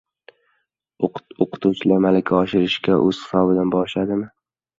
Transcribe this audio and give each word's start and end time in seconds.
O`qituvchilar 1.47 2.01
malaka 2.07 2.33
oshirishga 2.39 2.97
o`z 3.03 3.13
hisobidan 3.19 3.77
borishadimi? 3.79 4.29